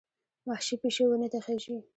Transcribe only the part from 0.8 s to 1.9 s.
پیشو ونې ته خېژي.